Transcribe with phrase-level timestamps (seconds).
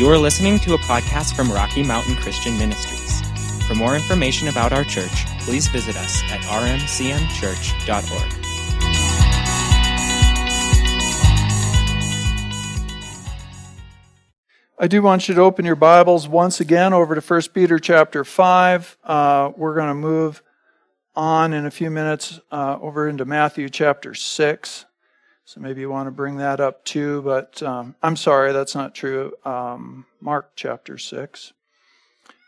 [0.00, 3.20] You are listening to a podcast from Rocky Mountain Christian Ministries.
[3.66, 8.32] For more information about our church, please visit us at rmcmchurch.org.
[14.78, 18.24] I do want you to open your Bibles once again over to 1 Peter chapter
[18.24, 18.96] 5.
[19.04, 20.42] Uh, we're going to move
[21.14, 24.86] on in a few minutes uh, over into Matthew chapter 6.
[25.50, 28.94] So maybe you want to bring that up too, but um, I'm sorry, that's not
[28.94, 29.32] true.
[29.44, 31.52] Um, Mark chapter 6.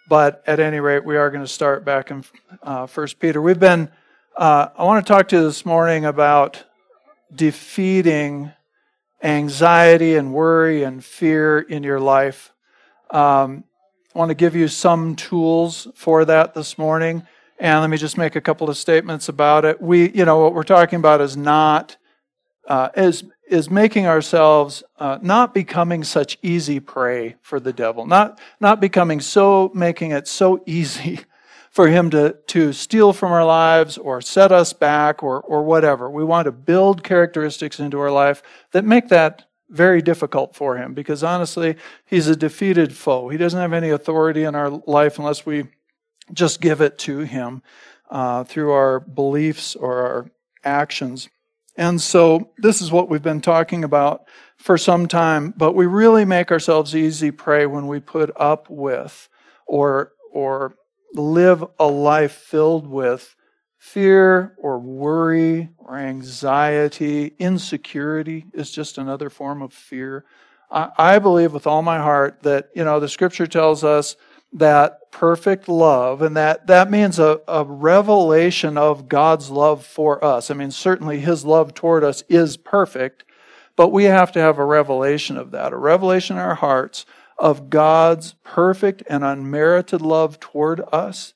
[0.09, 2.25] But at any rate, we are going to start back in
[2.63, 3.43] uh, 1 Peter.
[3.43, 3.91] We've been,
[4.37, 6.63] uh, I want to talk to you this morning about
[7.35, 8.53] defeating
[9.21, 12.53] anxiety and worry and fear in your life.
[13.11, 13.65] Um,
[14.15, 17.27] I want to give you some tools for that this morning.
[17.59, 19.83] And let me just make a couple of statements about it.
[19.83, 21.97] We, you know, what we're talking about is not,
[22.73, 28.41] uh, is, is making ourselves uh, not becoming such easy prey for the devil, not,
[28.61, 31.21] not becoming so, making it so easy
[31.71, 36.09] for him to, to steal from our lives or set us back or, or whatever.
[36.09, 40.95] We want to build characteristics into our life that make that very difficult for him
[40.95, 43.29] because honestly, he's a defeated foe.
[43.29, 45.65] He doesn't have any authority in our life unless we
[46.33, 47.63] just give it to him
[48.11, 50.31] uh, through our beliefs or our
[50.65, 51.29] actions.
[51.77, 54.25] And so this is what we've been talking about
[54.57, 59.29] for some time, but we really make ourselves easy prey when we put up with
[59.67, 60.77] or or
[61.15, 63.35] live a life filled with
[63.79, 67.35] fear or worry or anxiety.
[67.39, 70.25] Insecurity is just another form of fear.
[70.71, 74.17] I, believe with all my heart that, you know, the scripture tells us
[74.53, 80.51] that perfect love, and that, that means a, a revelation of God's love for us.
[80.51, 83.25] I mean, certainly his love toward us is perfect,
[83.77, 87.07] but we have to have a revelation of that, a revelation in our hearts
[87.39, 91.35] of God's perfect and unmerited love toward us,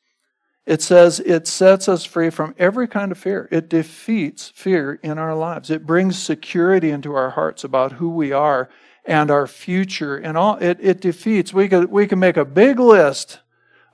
[0.64, 3.48] it says it sets us free from every kind of fear.
[3.52, 5.70] It defeats fear in our lives.
[5.70, 8.68] It brings security into our hearts about who we are
[9.06, 11.52] and our future and all it, it defeats.
[11.52, 13.40] We could we can make a big list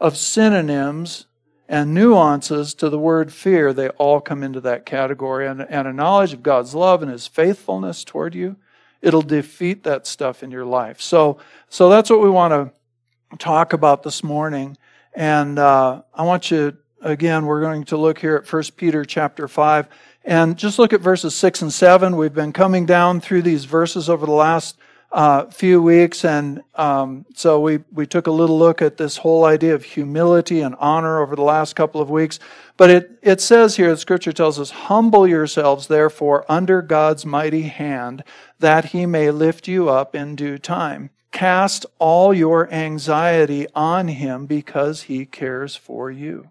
[0.01, 1.27] of synonyms
[1.69, 3.73] and nuances to the word fear.
[3.73, 5.47] They all come into that category.
[5.47, 8.57] And, and a knowledge of God's love and his faithfulness toward you
[9.03, 11.01] it'll defeat that stuff in your life.
[11.01, 14.79] So, so that's what we want to talk about this morning.
[15.13, 17.45] And uh, I want you again.
[17.45, 19.89] We're going to look here at First Peter chapter five,
[20.25, 22.17] and just look at verses six and seven.
[22.17, 24.79] We've been coming down through these verses over the last
[25.13, 29.45] uh, few weeks, and um, so we we took a little look at this whole
[29.45, 32.39] idea of humility and honor over the last couple of weeks.
[32.77, 37.63] But it it says here, the Scripture tells us, "Humble yourselves, therefore, under God's mighty
[37.63, 38.25] hand,
[38.59, 44.47] that He may lift you up in due time." Cast all your anxiety on Him
[44.47, 46.51] because He cares for you.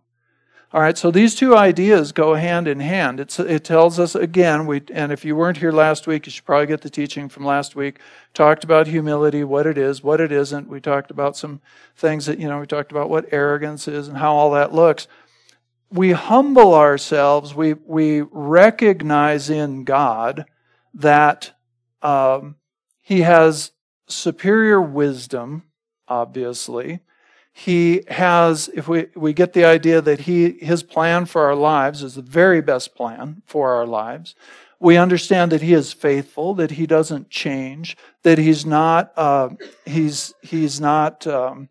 [0.74, 3.20] All right, so these two ideas go hand in hand.
[3.20, 6.46] It's, it tells us again, we, and if you weren't here last week, you should
[6.46, 8.00] probably get the teaching from last week.
[8.34, 10.70] Talked about humility, what it is, what it isn't.
[10.70, 11.60] We talked about some
[11.98, 15.10] things that, you know, we talked about what arrogance is and how all that looks.
[15.90, 20.46] We humble ourselves, we, we recognize in God
[20.94, 21.52] that
[22.02, 22.56] um,
[23.02, 23.72] He has
[24.08, 25.64] superior wisdom,
[26.08, 27.02] obviously
[27.66, 32.04] he has if we, we get the idea that he his plan for our lives
[32.04, 34.36] is the very best plan for our lives
[34.80, 39.50] we understand that he is faithful that he doesn't change that he's not uh,
[39.86, 41.70] he's he's not um,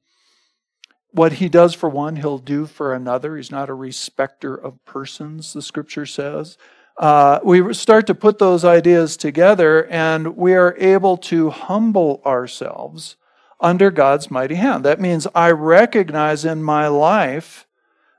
[1.12, 3.36] what he does for one he'll do for another.
[3.36, 6.56] He's not a respecter of persons the scripture says.
[6.96, 13.16] Uh, we start to put those ideas together and we are able to humble ourselves
[13.60, 14.84] under God's mighty hand.
[14.84, 17.66] That means I recognize in my life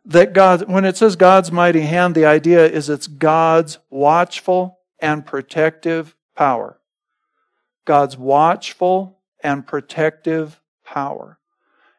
[0.05, 5.25] that God, when it says God's mighty hand, the idea is it's God's watchful and
[5.25, 6.79] protective power.
[7.85, 11.39] God's watchful and protective power.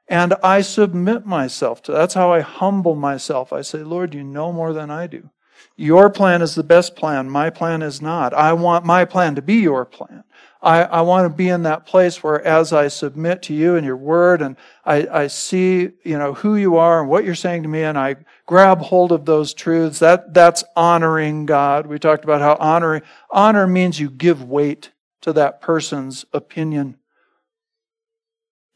[0.09, 3.53] And I submit myself to that's how I humble myself.
[3.53, 5.31] I say, Lord, you know more than I do.
[5.77, 7.31] Your plan is the best plan.
[7.31, 8.35] My plan is not.
[8.35, 10.25] I want my plan to be your plan.
[10.63, 13.85] I, I want to be in that place where as I submit to you and
[13.85, 17.65] your word and I, I see, you know, who you are and what you're saying
[17.65, 18.17] to me and I
[18.47, 21.87] grab hold of those truths, that, that's honoring God.
[21.87, 24.93] We talked about how honoring, honor means you give weight
[25.23, 26.97] to that person's opinion.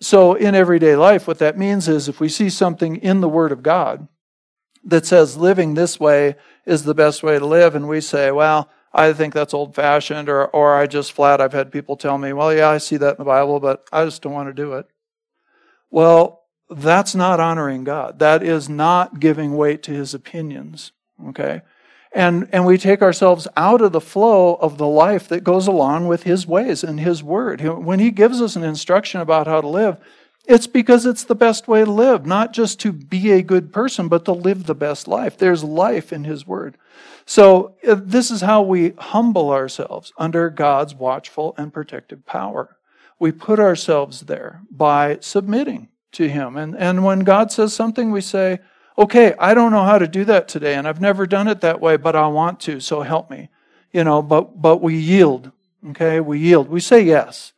[0.00, 3.52] So in everyday life, what that means is if we see something in the Word
[3.52, 4.08] of God
[4.84, 8.70] that says living this way is the best way to live, and we say, well,
[8.96, 12.32] I think that's old fashioned, or, or I just flat, I've had people tell me,
[12.32, 14.72] well, yeah, I see that in the Bible, but I just don't want to do
[14.72, 14.86] it.
[15.90, 18.18] Well, that's not honoring God.
[18.18, 20.92] That is not giving weight to his opinions.
[21.28, 21.60] Okay?
[22.14, 26.08] And, and we take ourselves out of the flow of the life that goes along
[26.08, 27.60] with his ways and his word.
[27.60, 29.98] When he gives us an instruction about how to live,
[30.46, 34.08] it's because it's the best way to live, not just to be a good person,
[34.08, 35.36] but to live the best life.
[35.36, 36.76] There's life in his word.
[37.24, 42.76] So, uh, this is how we humble ourselves under God's watchful and protective power.
[43.18, 46.56] We put ourselves there by submitting to Him.
[46.56, 48.60] And, and when God says something, we say,
[48.96, 51.80] okay, I don't know how to do that today, and I've never done it that
[51.80, 53.48] way, but I want to, so help me.
[53.92, 55.50] You know, but, but we yield.
[55.90, 56.68] Okay, we yield.
[56.68, 57.52] We say yes.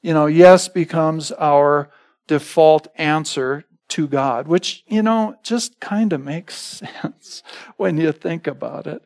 [0.00, 1.90] You know, yes becomes our
[2.32, 6.54] default answer to God, which, you know, just kind of makes
[7.02, 7.42] sense
[7.76, 9.02] when you think about it.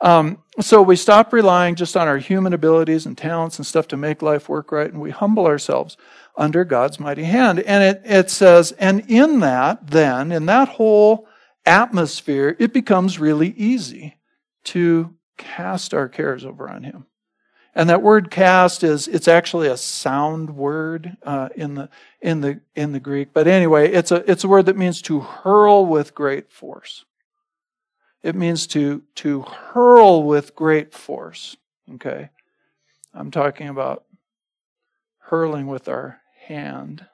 [0.00, 3.98] Um, so we stop relying just on our human abilities and talents and stuff to
[3.98, 5.98] make life work right, and we humble ourselves
[6.38, 7.60] under God's mighty hand.
[7.60, 11.28] And it, it says, and in that, then, in that whole
[11.66, 14.16] atmosphere, it becomes really easy
[14.64, 17.04] to cast our cares over on Him.
[17.74, 21.88] And that word cast is, it's actually a sound word uh, in, the,
[22.20, 23.32] in, the, in the Greek.
[23.32, 27.04] But anyway, it's a, it's a word that means to hurl with great force.
[28.22, 31.56] It means to, to hurl with great force.
[31.94, 32.30] Okay?
[33.14, 34.04] I'm talking about
[35.18, 37.06] hurling with our hand.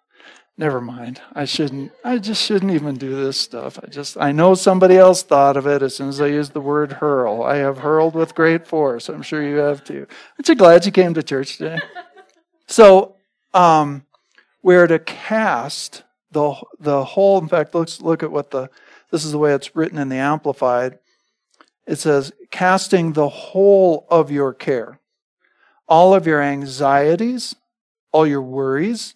[0.59, 1.21] Never mind.
[1.35, 3.79] I shouldn't, I just shouldn't even do this stuff.
[3.83, 6.63] I just, I know somebody else thought of it as soon as I used the
[6.63, 7.43] word hurl.
[7.43, 9.11] I have hurled with great force.
[9.11, 10.07] I'm sure you have too.
[10.39, 11.79] Aren't you glad you came to church today?
[12.67, 13.17] so,
[13.53, 14.07] um,
[14.63, 18.71] we're to cast the, the whole, in fact, let's look at what the,
[19.11, 20.99] this is the way it's written in the Amplified.
[21.87, 25.01] It says, casting the whole of your care,
[25.87, 27.55] all of your anxieties,
[28.11, 29.15] all your worries,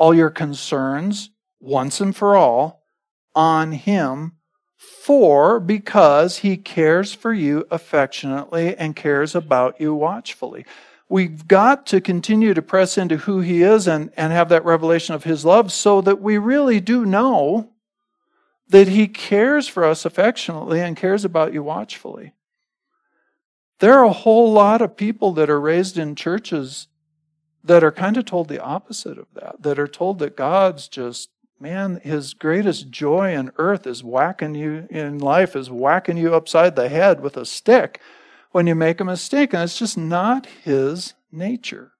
[0.00, 1.28] all your concerns
[1.60, 2.82] once and for all
[3.34, 4.32] on Him,
[4.76, 10.64] for because He cares for you affectionately and cares about you watchfully.
[11.10, 15.14] We've got to continue to press into who He is and, and have that revelation
[15.14, 17.68] of His love so that we really do know
[18.68, 22.32] that He cares for us affectionately and cares about you watchfully.
[23.80, 26.86] There are a whole lot of people that are raised in churches
[27.62, 31.30] that are kind of told the opposite of that, that are told that God's just,
[31.58, 36.76] man, his greatest joy in earth is whacking you in life, is whacking you upside
[36.76, 38.00] the head with a stick
[38.52, 39.52] when you make a mistake.
[39.52, 41.92] And it's just not his nature.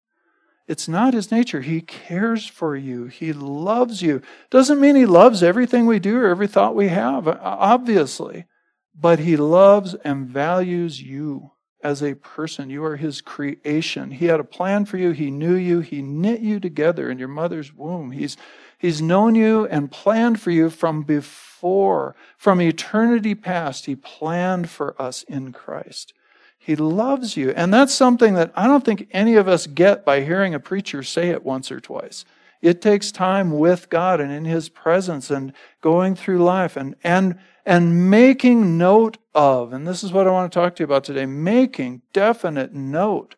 [0.66, 1.62] It's not his nature.
[1.62, 3.06] He cares for you.
[3.06, 4.22] He loves you.
[4.50, 8.46] Doesn't mean he loves everything we do or every thought we have, obviously.
[8.94, 11.50] But he loves and values you
[11.82, 12.70] as a person.
[12.70, 14.10] You are his creation.
[14.10, 15.10] He had a plan for you.
[15.10, 15.80] He knew you.
[15.80, 18.10] He knit you together in your mother's womb.
[18.10, 18.36] He's,
[18.78, 22.14] he's known you and planned for you from before.
[22.36, 26.12] From eternity past, he planned for us in Christ.
[26.58, 27.50] He loves you.
[27.50, 31.02] And that's something that I don't think any of us get by hearing a preacher
[31.02, 32.24] say it once or twice.
[32.60, 37.38] It takes time with God and in His presence and going through life and, and
[37.70, 41.04] and making note of, and this is what I want to talk to you about
[41.04, 43.36] today, making definite note.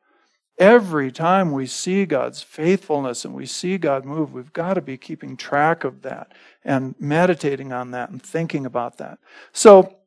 [0.58, 4.96] Every time we see God's faithfulness and we see God move, we've got to be
[4.96, 6.32] keeping track of that
[6.64, 9.18] and meditating on that and thinking about that.
[9.52, 9.98] So,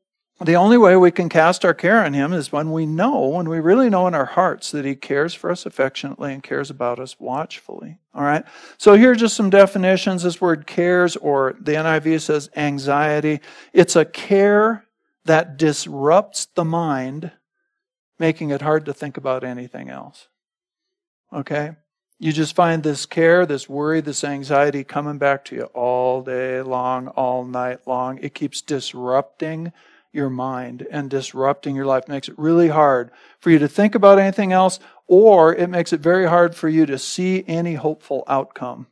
[0.42, 3.48] the only way we can cast our care on Him is when we know, when
[3.48, 7.00] we really know in our hearts that He cares for us affectionately and cares about
[7.00, 8.00] us watchfully.
[8.14, 8.44] All right?
[8.78, 10.24] So here are just some definitions.
[10.24, 13.40] This word cares, or the NIV says anxiety,
[13.72, 14.86] it's a care
[15.24, 17.32] that disrupts the mind,
[18.20, 20.28] making it hard to think about anything else.
[21.32, 21.72] Okay?
[22.20, 26.62] You just find this care, this worry, this anxiety coming back to you all day
[26.62, 28.20] long, all night long.
[28.20, 29.72] It keeps disrupting
[30.16, 34.18] your mind and disrupting your life makes it really hard for you to think about
[34.18, 38.88] anything else, or it makes it very hard for you to see any hopeful outcome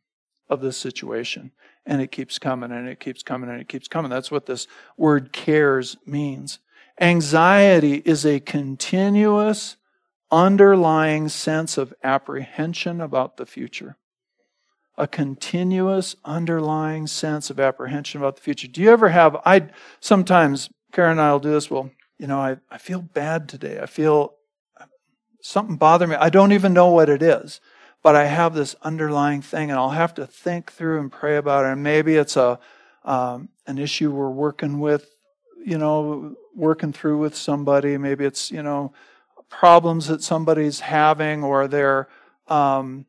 [0.50, 1.52] of this situation.
[1.86, 4.10] And it keeps coming and it keeps coming and it keeps coming.
[4.10, 6.60] That's what this word cares means.
[7.00, 9.78] Anxiety is a continuous,
[10.32, 13.98] underlying sense of apprehension about the future.
[14.96, 18.68] A continuous, underlying sense of apprehension about the future.
[18.68, 21.70] Do you ever have, I sometimes Karen and I will do this.
[21.70, 23.80] Well, you know, I, I feel bad today.
[23.82, 24.36] I feel
[25.42, 26.16] something bothering me.
[26.16, 27.60] I don't even know what it is,
[28.02, 31.66] but I have this underlying thing, and I'll have to think through and pray about
[31.66, 31.74] it.
[31.74, 32.60] And maybe it's a
[33.04, 35.10] um, an issue we're working with,
[35.66, 37.98] you know, working through with somebody.
[37.98, 38.94] Maybe it's you know
[39.50, 42.08] problems that somebody's having, or they're
[42.48, 43.08] um,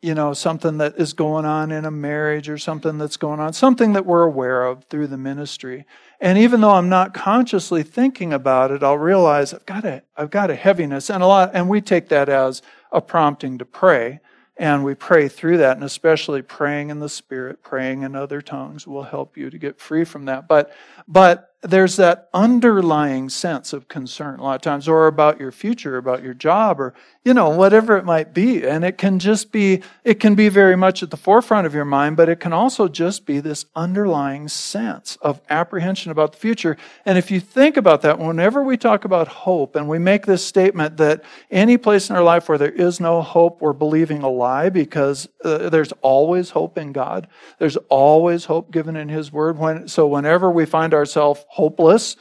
[0.00, 3.52] you know, something that is going on in a marriage or something that's going on,
[3.52, 5.84] something that we're aware of through the ministry.
[6.20, 10.30] And even though I'm not consciously thinking about it, I'll realize I've got a, I've
[10.30, 12.62] got a heaviness and a lot, and we take that as
[12.92, 14.20] a prompting to pray.
[14.56, 18.88] And we pray through that, and especially praying in the Spirit, praying in other tongues
[18.88, 20.48] will help you to get free from that.
[20.48, 20.72] But,
[21.06, 25.96] but there's that underlying sense of concern a lot of times, or about your future,
[25.96, 28.64] about your job, or, you know, whatever it might be.
[28.64, 31.84] And it can just be, it can be very much at the forefront of your
[31.84, 36.76] mind, but it can also just be this underlying sense of apprehension about the future.
[37.04, 40.46] And if you think about that, whenever we talk about hope and we make this
[40.46, 44.30] statement that any place in our life where there is no hope, we're believing a
[44.30, 47.26] lie because uh, there's always hope in God.
[47.58, 49.58] There's always hope given in His Word.
[49.58, 52.16] When, so whenever we find ourselves hopeless,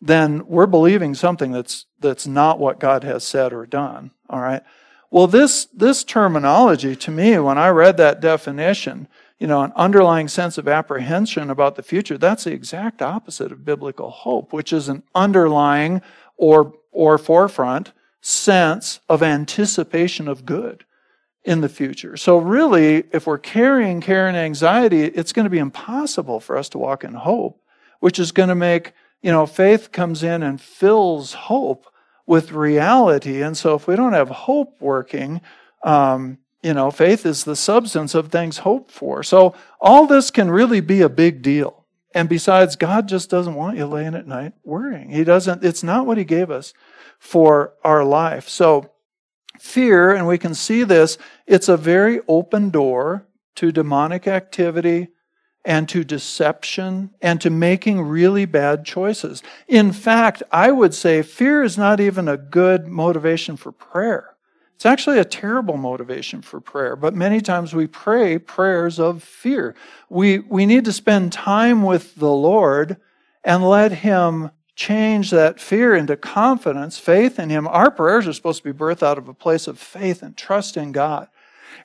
[0.00, 4.10] then we're believing something that's that's not what God has said or done.
[4.28, 4.62] All right.
[5.10, 10.28] Well, this this terminology to me, when I read that definition, you know, an underlying
[10.28, 14.88] sense of apprehension about the future, that's the exact opposite of biblical hope, which is
[14.88, 16.02] an underlying
[16.36, 20.84] or or forefront sense of anticipation of good
[21.44, 22.16] in the future.
[22.16, 26.68] So really, if we're carrying care and anxiety, it's going to be impossible for us
[26.70, 27.62] to walk in hope
[28.00, 31.86] which is going to make, you know, faith comes in and fills hope
[32.26, 33.42] with reality.
[33.42, 35.40] And so if we don't have hope working,
[35.82, 39.22] um, you know, faith is the substance of things hoped for.
[39.22, 41.84] So all this can really be a big deal.
[42.14, 45.10] And besides, God just doesn't want you laying at night worrying.
[45.10, 46.72] He doesn't, it's not what He gave us
[47.18, 48.48] for our life.
[48.48, 48.90] So
[49.58, 53.26] fear, and we can see this, it's a very open door
[53.56, 55.08] to demonic activity,
[55.66, 59.42] and to deception and to making really bad choices.
[59.66, 64.36] In fact, I would say fear is not even a good motivation for prayer.
[64.76, 69.74] It's actually a terrible motivation for prayer, but many times we pray prayers of fear.
[70.08, 72.98] We, we need to spend time with the Lord
[73.42, 77.66] and let Him change that fear into confidence, faith in Him.
[77.66, 80.76] Our prayers are supposed to be birthed out of a place of faith and trust
[80.76, 81.28] in God.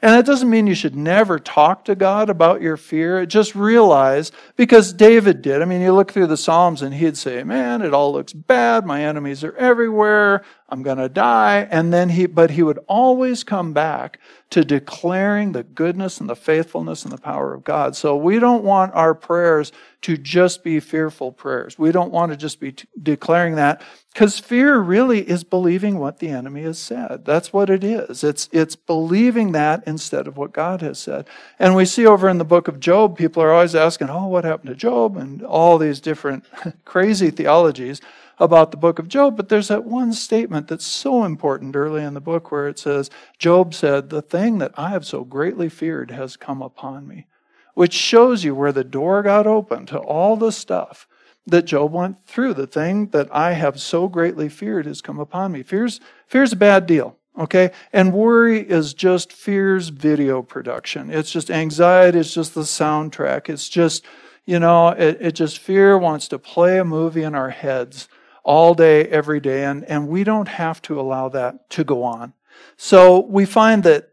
[0.02, 3.26] And that doesn't mean you should never talk to God about your fear.
[3.26, 5.62] Just realize, because David did.
[5.62, 8.86] I mean, you look through the Psalms and he'd say, Man, it all looks bad.
[8.86, 10.44] My enemies are everywhere.
[10.72, 11.68] I'm going to die.
[11.70, 14.20] And then he, but he would always come back
[14.52, 17.98] to declaring the goodness and the faithfulness and the power of God.
[17.98, 19.74] So we don't want our prayers
[20.04, 21.78] to just be fearful prayers.
[21.78, 23.82] We don't want to just be t- declaring that
[24.14, 27.26] because fear really is believing what the enemy has said.
[27.26, 28.24] That's what it is.
[28.24, 31.28] It's, it's believing that instead of what God has said.
[31.60, 34.46] And we see over in the book of Job, people are always asking, oh, what
[34.46, 35.18] happened to Job?
[35.18, 36.46] And all these different
[36.86, 38.02] crazy theologies
[38.42, 42.16] about the book of Job, but there's that one statement that's so important early in
[42.16, 46.10] the book where it says, Job said, The thing that I have so greatly feared
[46.10, 47.28] has come upon me,
[47.76, 51.08] which shows you where the door got open to all the stuff
[51.46, 52.56] that Job went through.
[52.56, 55.62] The thing that I have so greatly feared has come upon me.
[55.62, 57.18] Fear's, fear's a bad deal.
[57.38, 57.70] Okay?
[57.94, 61.12] And worry is just fear's video production.
[61.12, 63.50] It's just anxiety, it's just the soundtrack.
[63.50, 64.04] It's just,
[64.48, 68.08] you know, it, it just fear wants to play a movie in our heads
[68.44, 72.34] all day, every day, and, and we don't have to allow that to go on.
[72.78, 74.10] So we find that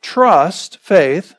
[0.00, 1.34] trust, faith,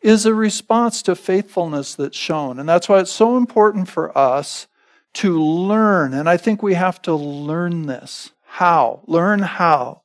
[0.00, 2.58] is a response to faithfulness that's shown.
[2.58, 4.66] And that's why it's so important for us
[5.14, 6.14] to learn.
[6.14, 8.30] And I think we have to learn this.
[8.44, 9.02] How?
[9.06, 10.02] Learn how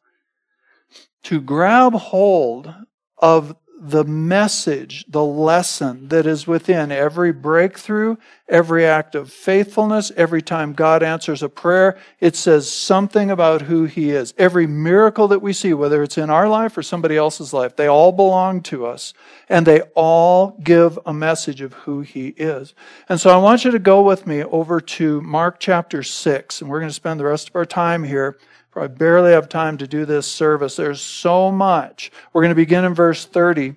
[1.24, 2.74] to grab hold
[3.17, 8.15] of the message, the lesson that is within every breakthrough,
[8.47, 13.85] every act of faithfulness, every time God answers a prayer, it says something about who
[13.85, 14.35] He is.
[14.38, 17.88] Every miracle that we see, whether it's in our life or somebody else's life, they
[17.88, 19.15] all belong to us
[19.50, 22.75] and they all give a message of who He is.
[23.09, 26.69] And so I want you to go with me over to Mark chapter 6, and
[26.69, 28.38] we're going to spend the rest of our time here
[28.75, 30.75] I barely have time to do this service.
[30.75, 32.11] There's so much.
[32.31, 33.75] We're going to begin in verse 30.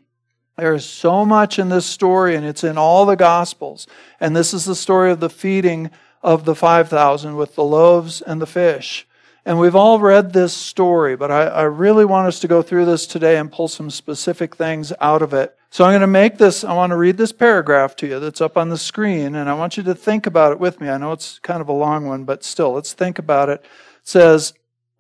[0.57, 3.89] There is so much in this story, and it's in all the Gospels.
[4.21, 5.91] And this is the story of the feeding
[6.23, 9.07] of the 5,000 with the loaves and the fish.
[9.45, 12.87] And we've all read this story, but I, I, really want us to go through
[12.87, 15.55] this today and pull some specific things out of it.
[15.69, 18.41] So I'm going to make this, I want to read this paragraph to you that's
[18.41, 20.89] up on the screen, and I want you to think about it with me.
[20.89, 23.61] I know it's kind of a long one, but still, let's think about it.
[23.61, 23.69] It
[24.09, 24.55] says,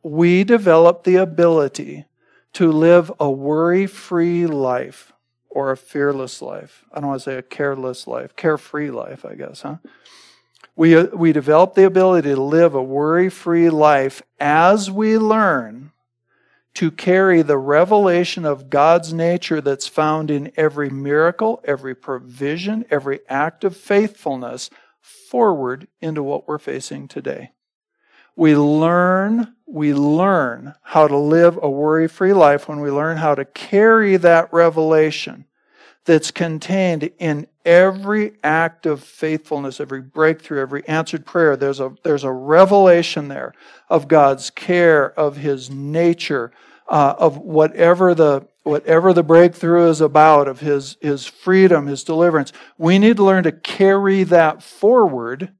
[0.04, 2.04] we develop the ability
[2.52, 5.12] to live a worry free life
[5.48, 6.84] or a fearless life.
[6.92, 9.76] I don't want to say a careless life, carefree life, I guess, huh?
[10.76, 15.92] We, uh, we develop the ability to live a worry free life as we learn
[16.74, 23.20] to carry the revelation of God's nature that's found in every miracle, every provision, every
[23.28, 24.68] act of faithfulness
[25.00, 27.52] forward into what we're facing today.
[28.36, 33.34] We learn, we learn how to live a worry free life when we learn how
[33.34, 35.46] to carry that revelation
[36.04, 41.56] that's contained in every act of faithfulness, every breakthrough, every answered prayer.
[41.56, 43.54] There's a, there's a revelation there
[43.88, 46.52] of God's care, of His nature,
[46.88, 52.52] uh, of whatever the, whatever the breakthrough is about, of His, His freedom, His deliverance.
[52.76, 55.52] We need to learn to carry that forward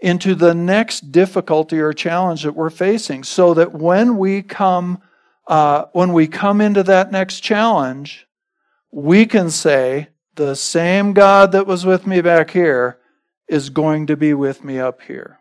[0.00, 5.00] into the next difficulty or challenge that we're facing so that when we come,
[5.46, 8.26] uh, when we come into that next challenge,
[8.90, 12.98] we can say, the same God that was with me back here
[13.48, 15.38] is going to be with me up here.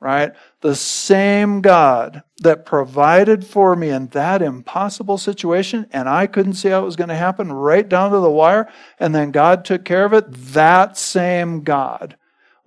[0.00, 0.32] Right?
[0.60, 6.68] The same God that provided for me in that impossible situation, and I couldn't see
[6.68, 9.84] how it was going to happen right down to the wire, and then God took
[9.84, 10.30] care of it.
[10.30, 12.16] That same God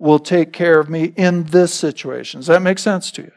[0.02, 2.40] will take care of me in this situation.
[2.40, 3.30] Does that make sense to you?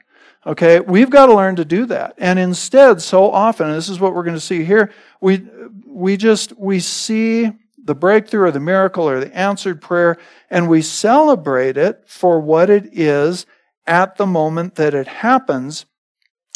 [0.48, 2.15] Okay, we've got to learn to do that.
[2.17, 4.91] And instead, so often, this is what we're going to see here,
[5.22, 5.45] we
[5.86, 7.51] we just we see
[7.84, 10.17] the breakthrough or the miracle or the answered prayer,
[10.50, 13.45] and we celebrate it for what it is
[13.86, 15.86] at the moment that it happens,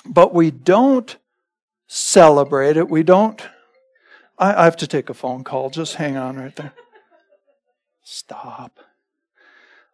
[0.08, 1.18] but we don't
[1.88, 2.90] celebrate it.
[2.90, 3.40] We don't.
[4.40, 5.70] I, I have to take a phone call.
[5.70, 6.74] Just hang on right there.
[8.04, 8.80] Stop.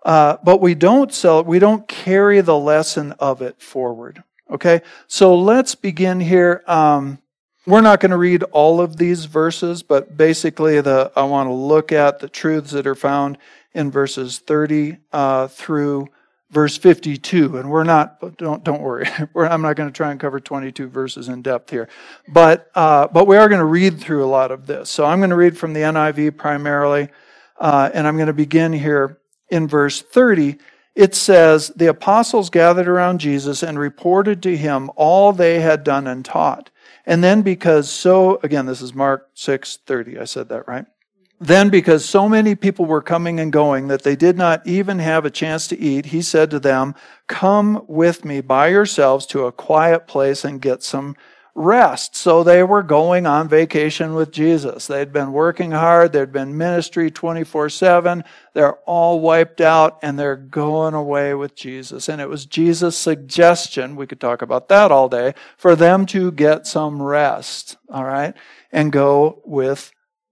[0.05, 4.23] Uh, but we don't sell we don't carry the lesson of it forward.
[4.49, 6.63] Okay, so let's begin here.
[6.67, 7.17] Um,
[7.65, 11.53] we're not going to read all of these verses, but basically, the I want to
[11.53, 13.39] look at the truths that are found
[13.73, 16.09] in verses 30 uh, through
[16.51, 17.57] verse 52.
[17.57, 21.27] And we're not, don't, don't worry, I'm not going to try and cover 22 verses
[21.27, 21.89] in depth here.
[22.27, 24.89] But, uh, but we are going to read through a lot of this.
[24.91, 27.09] So I'm going to read from the NIV primarily,
[27.59, 30.57] uh, and I'm going to begin here in verse 30.
[30.95, 36.07] It says, The apostles gathered around Jesus and reported to him all they had done
[36.07, 36.69] and taught.
[37.05, 40.85] And then because so, again, this is Mark 6 30, I said that right.
[41.39, 45.25] Then, because so many people were coming and going that they did not even have
[45.25, 46.95] a chance to eat, he said to them,
[47.27, 51.15] Come with me by yourselves to a quiet place and get some
[51.55, 52.17] rest.
[52.17, 54.87] So they were going on vacation with Jesus.
[54.87, 58.23] They'd been working hard, there'd been ministry 24 7.
[58.53, 62.09] They're all wiped out and they're going away with Jesus.
[62.09, 66.31] And it was Jesus' suggestion, we could talk about that all day, for them to
[66.31, 68.33] get some rest, all right,
[68.71, 69.91] and go with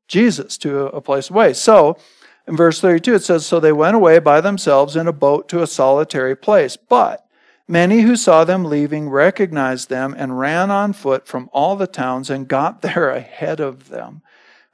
[0.10, 1.54] Jesus to a place away.
[1.54, 1.98] So,
[2.46, 5.64] in verse 32, it says, So they went away by themselves in a boat to
[5.64, 6.76] a solitary place.
[6.76, 7.26] But
[7.68, 12.30] Many who saw them leaving recognized them and ran on foot from all the towns
[12.30, 14.22] and got there ahead of them.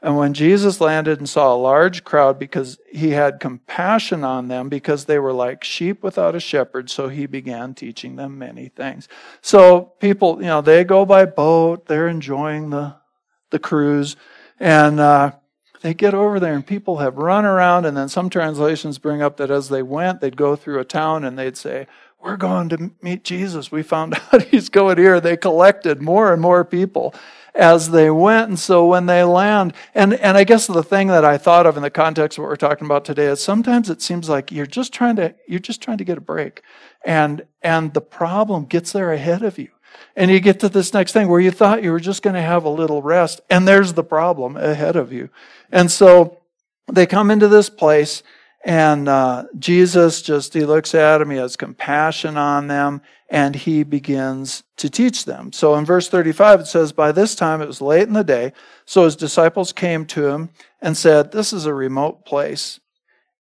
[0.01, 4.69] And when Jesus landed and saw a large crowd because he had compassion on them
[4.69, 9.09] because they were like sheep without a shepherd, so he began teaching them many things.
[9.41, 12.95] So people, you know, they go by boat, they're enjoying the,
[13.49, 14.15] the cruise,
[14.57, 15.33] and, uh,
[15.81, 19.37] they get over there and people have run around and then some translations bring up
[19.37, 21.87] that as they went they'd go through a town and they'd say
[22.21, 23.71] we're going to meet Jesus.
[23.71, 25.19] We found out he's going here.
[25.19, 27.13] They collected more and more people
[27.55, 28.49] as they went.
[28.49, 31.77] And so when they land, and, and I guess the thing that I thought of
[31.77, 34.65] in the context of what we're talking about today is sometimes it seems like you're
[34.65, 36.61] just trying to, you're just trying to get a break.
[37.05, 39.69] And, and the problem gets there ahead of you.
[40.15, 42.41] And you get to this next thing where you thought you were just going to
[42.41, 45.29] have a little rest, and there's the problem ahead of you.
[45.71, 46.39] And so
[46.91, 48.23] they come into this place
[48.65, 53.83] and uh, Jesus just, he looks at them, he has compassion on them, and he
[53.83, 55.53] begins to teach them.
[55.53, 58.51] So in verse 35, it says, By this time it was late in the day,
[58.85, 60.49] so his disciples came to him
[60.81, 62.81] and said, This is a remote place,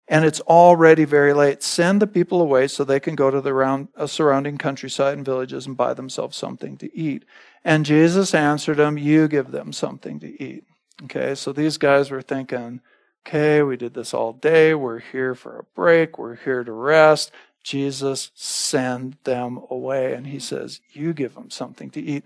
[0.07, 1.63] and it's already very late.
[1.63, 5.25] Send the people away so they can go to the round, uh, surrounding countryside and
[5.25, 7.25] villages and buy themselves something to eat.
[7.65, 10.63] And Jesus answered them, You give them something to eat.
[11.03, 12.81] Okay, so these guys were thinking,
[13.27, 14.73] okay, we did this all day.
[14.73, 16.17] We're here for a break.
[16.17, 17.31] We're here to rest.
[17.61, 20.13] Jesus, send them away.
[20.13, 22.23] And he says, You give them something to eat.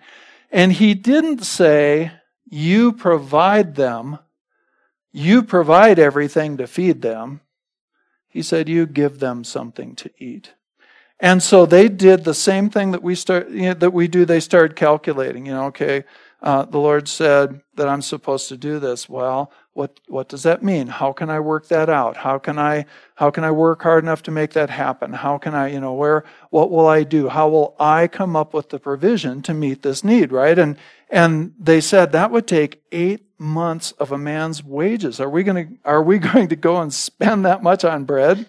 [0.51, 2.11] And he didn't say,
[2.47, 4.19] You provide them,
[5.11, 7.41] you provide everything to feed them.
[8.29, 10.53] He said, You give them something to eat.
[11.19, 14.25] And so they did the same thing that we start you know, that we do.
[14.25, 15.47] They started calculating.
[15.47, 16.03] You know, okay,
[16.41, 19.07] uh, the Lord said that I'm supposed to do this.
[19.07, 20.87] Well, what what does that mean?
[20.87, 22.17] How can I work that out?
[22.17, 25.13] How can I how can I work hard enough to make that happen?
[25.13, 27.29] How can I, you know, where what will I do?
[27.29, 30.57] How will I come up with the provision to meet this need, right?
[30.57, 30.77] And
[31.09, 35.19] and they said that would take 8 months of a man's wages.
[35.19, 38.47] Are we going to are we going to go and spend that much on bread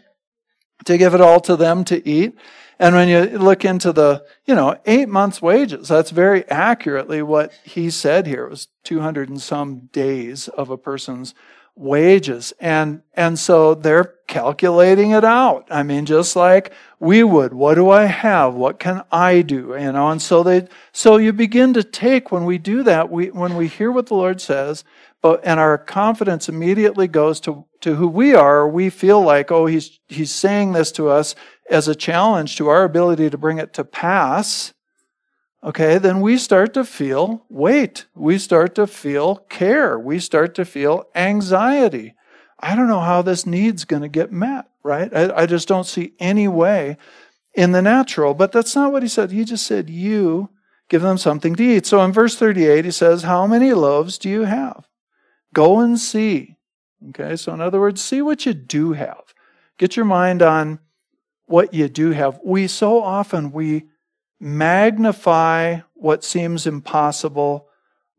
[0.86, 2.36] to give it all to them to eat?
[2.82, 7.52] And when you look into the, you know, eight months' wages, that's very accurately what
[7.62, 8.46] he said here.
[8.46, 11.32] It was 200 and some days of a person's
[11.76, 12.52] wages.
[12.58, 15.68] And, and so they're calculating it out.
[15.70, 17.54] I mean, just like we would.
[17.54, 18.54] What do I have?
[18.54, 19.76] What can I do?
[19.78, 23.30] You know, and so they, so you begin to take, when we do that, we,
[23.30, 24.82] when we hear what the Lord says,
[25.20, 29.66] but, and our confidence immediately goes to, to who we are, we feel like, oh,
[29.66, 31.36] he's, he's saying this to us
[31.72, 34.74] as a challenge to our ability to bring it to pass,
[35.64, 38.06] okay, then we start to feel weight.
[38.14, 39.98] We start to feel care.
[39.98, 42.14] We start to feel anxiety.
[42.60, 45.12] I don't know how this need's going to get met, right?
[45.14, 46.96] I, I, just don't see any way
[47.54, 48.34] in the natural.
[48.34, 49.32] But that's not what he said.
[49.32, 50.50] He just said, You
[50.88, 51.86] give them something to eat.
[51.86, 54.86] So in verse 38, he says, How many loaves do you have?
[55.52, 56.56] Go and see.
[57.08, 59.34] Okay, so in other words, see what you do have.
[59.76, 60.78] Get your mind on
[61.46, 62.40] what you do have.
[62.44, 63.84] We so often we
[64.40, 67.68] magnify what seems impossible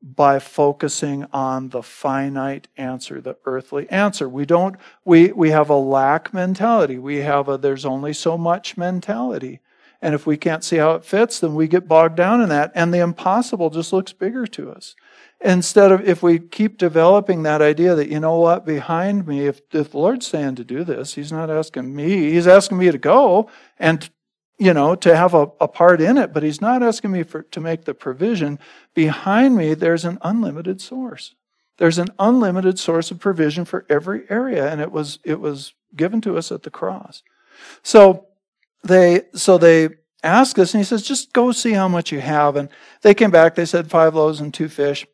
[0.01, 4.27] by focusing on the finite answer, the earthly answer.
[4.27, 6.97] We don't we we have a lack mentality.
[6.97, 9.61] We have a there's only so much mentality.
[10.01, 12.73] And if we can't see how it fits, then we get bogged down in that
[12.75, 14.95] and the impossible just looks bigger to us.
[15.43, 19.61] Instead of if we keep developing that idea that, you know what, behind me, if,
[19.71, 22.97] if the Lord's saying to do this, He's not asking me, He's asking me to
[22.97, 24.09] go and
[24.59, 27.41] you know, to have a, a part in it, but he's not asking me for,
[27.41, 28.59] to make the provision.
[28.93, 31.35] Behind me, there's an unlimited source.
[31.77, 36.21] There's an unlimited source of provision for every area, and it was it was given
[36.21, 37.23] to us at the cross.
[37.81, 38.27] So
[38.83, 39.89] they so they
[40.23, 42.55] ask us, and he says, just go see how much you have.
[42.55, 42.69] And
[43.01, 45.05] they came back, they said five loaves and two fish.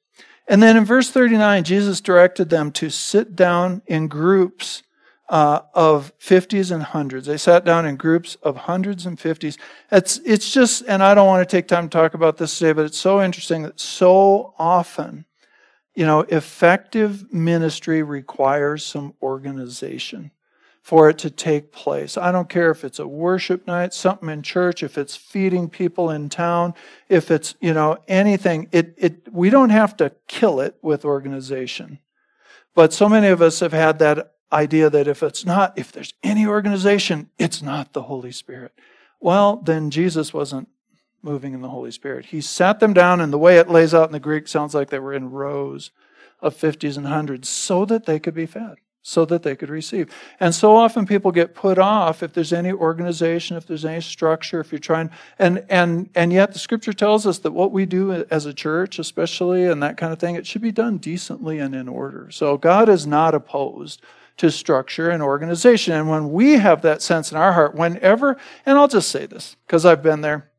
[0.50, 4.82] And then in verse 39, Jesus directed them to sit down in groups
[5.30, 7.28] uh, of 50s and hundreds.
[7.28, 9.60] They sat down in groups of hundreds and 50s.
[9.92, 12.74] It's, it's just, and I don't want to take time to talk about this today,
[12.74, 15.26] but it's so interesting that so often,
[15.94, 20.32] you know, effective ministry requires some organization
[20.82, 22.18] for it to take place.
[22.18, 26.10] I don't care if it's a worship night, something in church, if it's feeding people
[26.10, 26.74] in town,
[27.10, 28.70] if it's, you know, anything.
[28.72, 32.00] It, it, we don't have to kill it with organization.
[32.74, 36.13] But so many of us have had that idea that if it's not, if there's
[36.24, 38.74] any organization, it's not the Holy Spirit.
[39.20, 40.70] Well, then Jesus wasn't
[41.22, 42.28] moving in the Holy Spirit.
[42.28, 44.89] He sat them down, and the way it lays out in the Greek sounds like
[44.89, 45.92] they were in rows
[46.39, 50.14] of 50s and hundreds so that they could be fed so that they could receive.
[50.40, 54.60] And so often people get put off if there's any organization, if there's any structure,
[54.60, 58.26] if you're trying and and and yet the scripture tells us that what we do
[58.30, 61.74] as a church, especially and that kind of thing, it should be done decently and
[61.74, 62.30] in order.
[62.32, 64.02] So God is not opposed
[64.38, 65.94] to structure and organization.
[65.94, 69.58] And when we have that sense in our heart, whenever, and I'll just say this
[69.66, 70.50] because I've been there,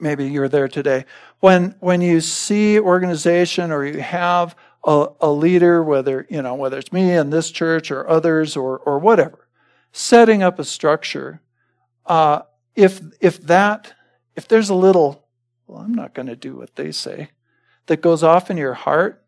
[0.00, 1.04] maybe you're there today.
[1.40, 6.78] When when you see organization or you have a, a leader, whether you know whether
[6.78, 9.48] it's me in this church or others or or whatever,
[9.92, 11.40] setting up a structure.
[12.06, 12.42] Uh,
[12.76, 13.94] if if that
[14.36, 15.26] if there's a little,
[15.66, 17.30] well, I'm not going to do what they say,
[17.86, 19.22] that goes off in your heart,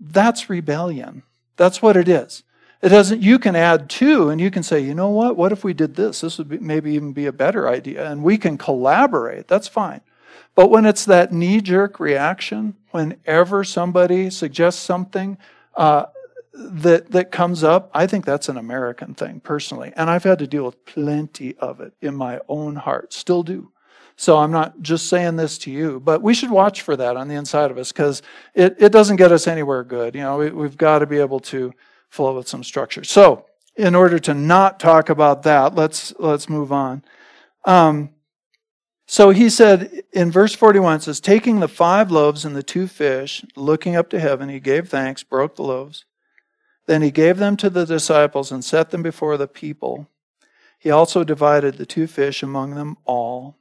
[0.00, 1.22] that's rebellion.
[1.56, 2.42] That's what it is.
[2.82, 3.22] It doesn't.
[3.22, 5.36] You can add to, and you can say, you know what?
[5.36, 6.20] What if we did this?
[6.20, 9.48] This would be, maybe even be a better idea, and we can collaborate.
[9.48, 10.02] That's fine.
[10.54, 15.38] But when it's that knee jerk reaction, whenever somebody suggests something
[15.76, 16.06] uh,
[16.54, 19.92] that, that comes up, I think that's an American thing personally.
[19.96, 23.70] And I've had to deal with plenty of it in my own heart, still do.
[24.18, 27.28] So I'm not just saying this to you, but we should watch for that on
[27.28, 28.22] the inside of us because
[28.54, 30.14] it, it doesn't get us anywhere good.
[30.14, 31.72] You know, we, we've got to be able to
[32.08, 33.04] flow with some structure.
[33.04, 33.44] So
[33.76, 37.04] in order to not talk about that, let's let's move on.
[37.66, 38.10] Um,
[39.06, 42.88] so he said in verse 41, it says, Taking the five loaves and the two
[42.88, 46.04] fish, looking up to heaven, he gave thanks, broke the loaves.
[46.86, 50.08] Then he gave them to the disciples and set them before the people.
[50.78, 53.56] He also divided the two fish among them all.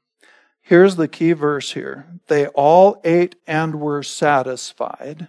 [0.62, 2.08] Here's the key verse here.
[2.28, 5.28] They all ate and were satisfied.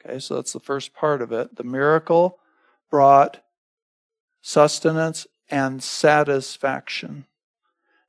[0.00, 1.56] Okay, so that's the first part of it.
[1.56, 2.38] The miracle
[2.88, 3.42] brought
[4.42, 7.26] sustenance and satisfaction.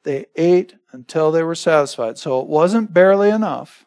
[0.04, 2.18] They ate until they were satisfied.
[2.18, 3.86] So it wasn't barely enough.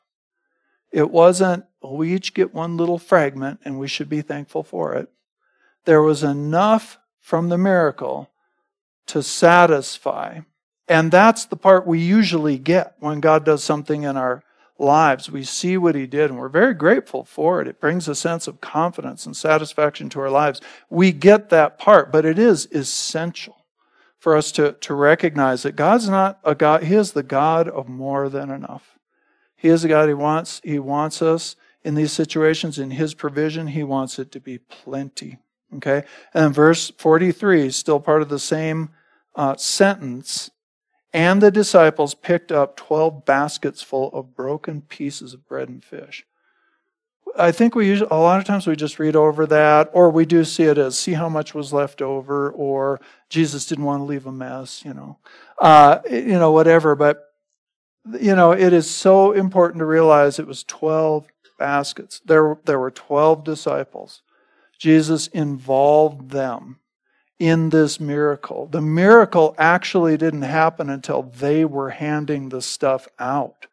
[0.93, 4.95] It wasn't, oh, we each get one little fragment and we should be thankful for
[4.95, 5.09] it.
[5.85, 8.31] There was enough from the miracle
[9.07, 10.41] to satisfy.
[10.89, 14.43] And that's the part we usually get when God does something in our
[14.79, 15.31] lives.
[15.31, 17.69] We see what He did and we're very grateful for it.
[17.69, 20.61] It brings a sense of confidence and satisfaction to our lives.
[20.89, 23.60] We get that part, but it is essential
[24.21, 27.89] for us to, to recognize that God's not a God, He is the God of
[27.89, 28.99] more than enough.
[29.57, 30.61] He is the God He wants.
[30.63, 35.39] He wants us in these situations, in His provision, He wants it to be plenty.
[35.77, 36.05] Okay?
[36.35, 38.91] And verse 43 still part of the same
[39.35, 40.51] uh, sentence.
[41.13, 46.25] And the disciples picked up 12 baskets full of broken pieces of bread and fish.
[47.39, 50.27] I think we usually, a lot of times we just read over that, or we
[50.27, 54.05] do see it as see how much was left over, or Jesus didn't want to
[54.05, 55.19] leave a mess, you know,
[55.61, 56.95] uh, you know, whatever.
[56.95, 57.25] But
[58.21, 61.27] you know, it is so important to realize it was twelve
[61.59, 62.21] baskets.
[62.25, 64.23] There, there were twelve disciples.
[64.79, 66.81] Jesus involved them
[67.39, 68.67] in this miracle.
[68.67, 73.67] The miracle actually didn't happen until they were handing the stuff out.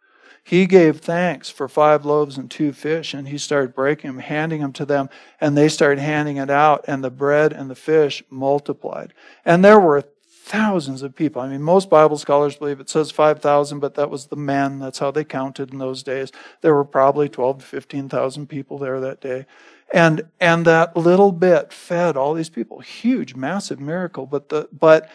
[0.48, 4.62] He gave thanks for five loaves and two fish, and he started breaking them, handing
[4.62, 5.10] them to them,
[5.42, 9.14] and they started handing it out, and the bread and the fish multiplied.
[9.44, 11.42] And there were thousands of people.
[11.42, 14.80] I mean, most Bible scholars believe it says 5,000, but that was the men.
[14.80, 16.32] That's how they counted in those days.
[16.62, 19.48] There were probably 12 to 15,000 people there that day.
[19.94, 22.80] And, and that little bit fed all these people.
[22.80, 24.26] Huge, massive miracle.
[24.26, 25.10] But the, but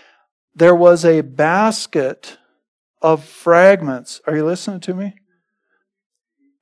[0.55, 2.37] there was a basket
[3.01, 4.21] of fragments.
[4.27, 5.15] Are you listening to me?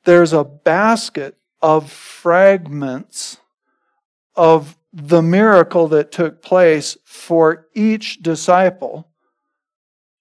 [0.05, 3.39] There's a basket of fragments
[4.35, 9.09] of the miracle that took place for each disciple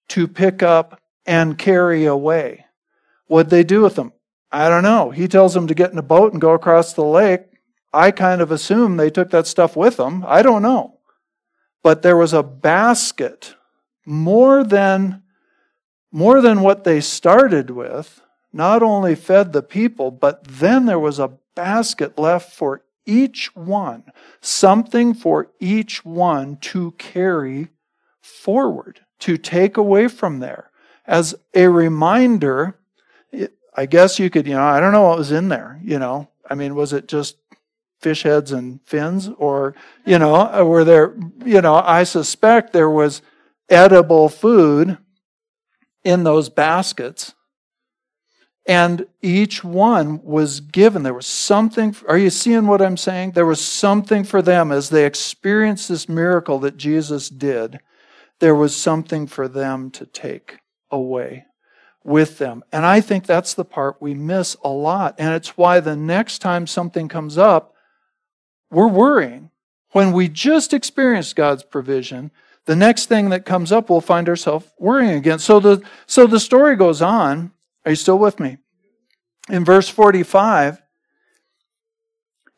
[0.08, 2.66] to pick up and carry away.
[3.26, 4.12] What'd they do with them?
[4.52, 5.10] I don't know.
[5.10, 7.42] He tells them to get in a boat and go across the lake.
[7.92, 10.24] I kind of assume they took that stuff with them.
[10.26, 10.98] I don't know.
[11.82, 13.54] But there was a basket
[14.04, 15.22] more than
[16.12, 18.20] more than what they started with
[18.52, 24.04] not only fed the people, but then there was a basket left for each one,
[24.40, 27.68] something for each one to carry
[28.20, 30.70] forward, to take away from there.
[31.06, 32.78] As a reminder,
[33.76, 36.28] I guess you could, you know, I don't know what was in there, you know.
[36.48, 37.36] I mean, was it just
[38.00, 39.28] fish heads and fins?
[39.38, 43.22] Or, you know, were there, you know, I suspect there was
[43.68, 44.98] edible food
[46.04, 47.34] in those baskets
[48.66, 51.02] and each one was given.
[51.02, 51.96] There was something.
[52.08, 53.32] Are you seeing what I'm saying?
[53.32, 57.80] There was something for them as they experienced this miracle that Jesus did.
[58.38, 60.58] There was something for them to take
[60.90, 61.46] away
[62.04, 62.62] with them.
[62.72, 65.14] And I think that's the part we miss a lot.
[65.18, 67.74] And it's why the next time something comes up,
[68.70, 69.50] we're worrying.
[69.92, 72.30] When we just experienced God's provision,
[72.66, 75.40] the next thing that comes up, we'll find ourselves worrying again.
[75.40, 77.52] So the, so the story goes on
[77.84, 78.58] are you still with me?
[79.48, 80.82] In verse 45,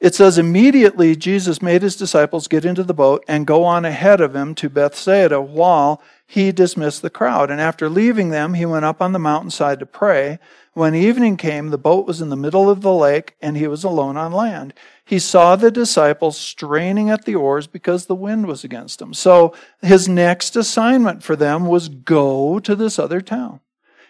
[0.02, 4.20] it says, Immediately Jesus made his disciples get into the boat and go on ahead
[4.20, 7.52] of him to Bethsaida while he dismissed the crowd.
[7.52, 10.40] And after leaving them, he went up on the mountainside to pray.
[10.72, 13.84] When evening came, the boat was in the middle of the lake, and he was
[13.84, 14.74] alone on land.
[15.04, 19.14] He saw the disciples straining at the oars because the wind was against them.
[19.14, 23.60] So his next assignment for them was go to this other town.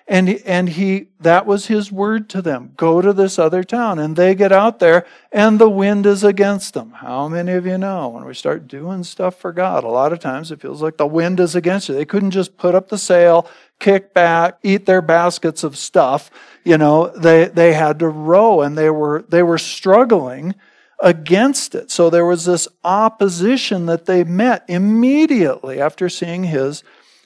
[0.09, 2.73] And, and he, that was his word to them.
[2.77, 3.99] Go to this other town.
[3.99, 6.91] And they get out there and the wind is against them.
[6.91, 10.19] How many of you know when we start doing stuff for God, a lot of
[10.19, 11.95] times it feels like the wind is against you.
[11.95, 16.31] They couldn't just put up the sail, kick back, eat their baskets of stuff.
[16.65, 20.57] You know, they, they had to row and they were, they were struggling
[21.03, 21.91] against it.
[21.91, 26.83] So there was this opposition that they met immediately after seeing his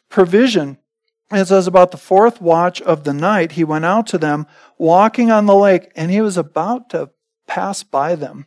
[0.09, 0.79] provision.
[1.33, 4.47] It says about the fourth watch of the night, he went out to them
[4.79, 7.11] walking on the lake and he was about to
[7.49, 8.47] pass by them.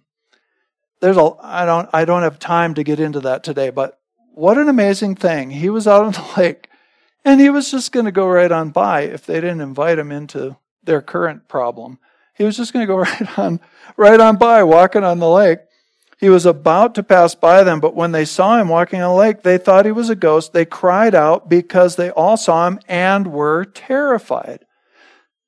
[1.01, 3.99] There's a, I don't, I don't have time to get into that today, but
[4.33, 5.51] what an amazing thing.
[5.51, 6.69] He was out on the lake
[7.25, 10.11] and he was just going to go right on by if they didn't invite him
[10.11, 11.99] into their current problem.
[12.35, 13.59] He was just going to go right on,
[13.97, 15.59] right on by walking on the lake.
[16.19, 19.15] He was about to pass by them, but when they saw him walking on the
[19.15, 20.51] lake, they thought he was a ghost.
[20.51, 24.65] They cried out because they all saw him and were terrified.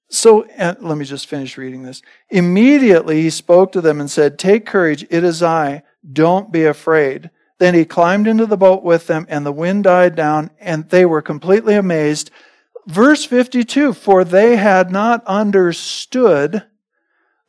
[0.10, 2.02] So, let me just finish reading this.
[2.30, 5.84] Immediately he spoke to them and said, Take courage, it is I.
[6.10, 7.32] Don't be afraid.
[7.60, 11.06] Then he climbed into the boat with them, and the wind died down, and they
[11.06, 12.32] were completely amazed.
[12.88, 16.64] Verse 52 For they had not understood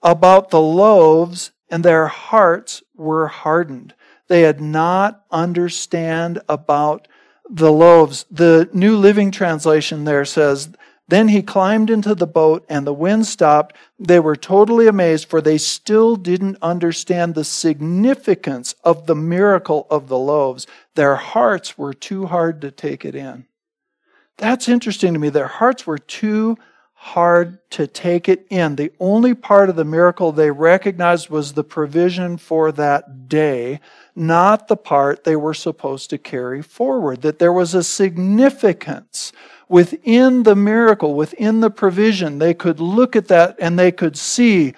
[0.03, 3.95] about the loaves, and their hearts were hardened.
[4.29, 7.09] They had not understand about
[7.49, 8.27] the loaves.
[8.31, 10.69] The New Living Translation there says,
[11.09, 13.75] Then he climbed into the boat and the wind stopped.
[13.99, 20.09] They were totally amazed, for they still didn't understand the significance of the miracle of
[20.09, 20.67] the loaves.
[20.95, 23.47] Their hearts were too hard to take it in.
[24.37, 25.31] That's interesting to me.
[25.31, 26.59] Their hearts were too
[27.03, 28.77] hard to take it in.
[28.77, 33.81] The only part of the miracle they recognized was the provision for that day,
[34.15, 37.23] not the part they were supposed to carry forward.
[37.23, 39.33] That there was a significance
[39.69, 42.39] within the miracle, within the provision.
[42.39, 44.73] They could look at that and they could see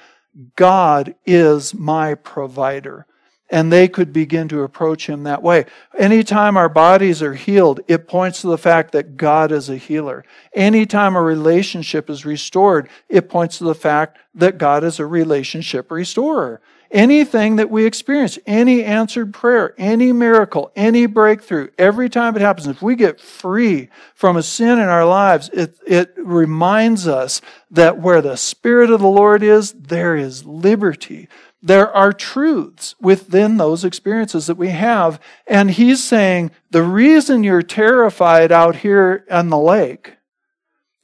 [0.57, 3.07] God is my provider
[3.55, 5.64] and they could begin to approach him that way.
[5.97, 10.25] Anytime our bodies are healed, it points to the fact that God is a healer.
[10.55, 15.93] Anytime a relationship is restored, it points to the fact that God is a relationship
[15.93, 16.61] restorer.
[16.90, 22.67] Anything that we experience, any answered prayer, any miracle, any breakthrough, every time it happens,
[22.67, 27.40] if we get free from a sin in our lives, it, it reminds us
[27.71, 31.29] that where the Spirit of the Lord is, there is liberty
[31.64, 35.18] there are truths within those experiences that we have.
[35.46, 40.18] And he's saying the reason you're terrified out here on the lake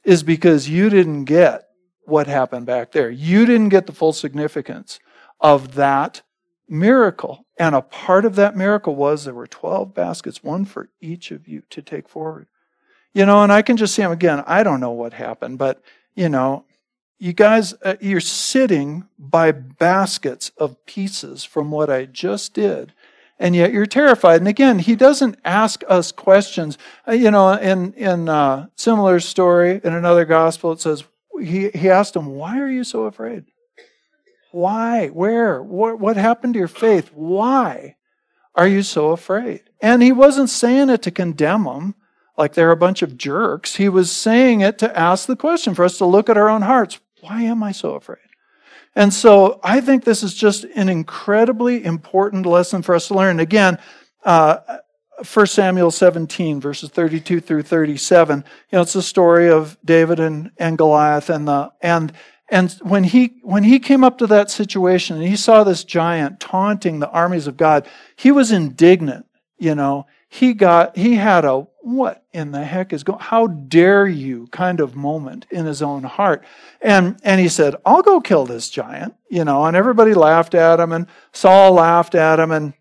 [0.05, 1.67] is because you didn't get
[2.05, 3.09] what happened back there.
[3.09, 4.99] You didn't get the full significance
[5.39, 6.21] of that
[6.69, 7.47] miracle.
[7.57, 11.47] And a part of that miracle was there were 12 baskets, one for each of
[11.47, 12.47] you to take forward.
[13.15, 14.43] You know, and I can just see him again.
[14.45, 15.81] I don't know what happened, but,
[16.13, 16.65] you know,
[17.21, 22.93] you guys, uh, you're sitting by baskets of pieces from what I just did,
[23.37, 24.41] and yet you're terrified.
[24.41, 26.79] And again, he doesn't ask us questions.
[27.07, 31.03] Uh, you know, in in a uh, similar story in another gospel, it says
[31.39, 33.45] he he asked him, "Why are you so afraid?
[34.51, 35.09] Why?
[35.09, 35.61] Where?
[35.61, 35.99] What?
[35.99, 37.11] What happened to your faith?
[37.13, 37.97] Why
[38.55, 41.93] are you so afraid?" And he wasn't saying it to condemn them
[42.35, 43.75] like they're a bunch of jerks.
[43.75, 46.63] He was saying it to ask the question for us to look at our own
[46.63, 46.99] hearts.
[47.21, 48.17] Why am I so afraid?
[48.95, 53.39] And so I think this is just an incredibly important lesson for us to learn.
[53.39, 53.77] Again,
[54.25, 54.57] uh,
[55.31, 58.39] 1 Samuel 17, verses 32 through 37.
[58.39, 58.43] You
[58.75, 62.11] know, it's the story of David and, and Goliath and the, and,
[62.49, 66.39] and when he, when he came up to that situation and he saw this giant
[66.39, 69.25] taunting the armies of God, he was indignant,
[69.57, 70.07] you know.
[70.33, 74.79] He got, he had a, what in the heck is going, how dare you kind
[74.79, 76.45] of moment in his own heart.
[76.81, 80.79] And, and he said, I'll go kill this giant, you know, and everybody laughed at
[80.79, 82.49] him and Saul laughed at him.
[82.49, 82.73] And,